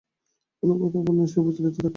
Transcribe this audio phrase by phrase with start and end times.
[0.63, 1.89] অনাদর-অবমাননায় সে অবিচলিত থাকে।